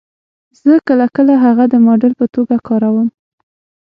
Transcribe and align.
زه 0.61 0.73
کله 0.87 1.05
کله 1.15 1.33
هغه 1.45 1.63
د 1.69 1.75
ماډل 1.85 2.13
په 2.19 2.25
توګه 2.35 2.55
کاروم 2.67 3.07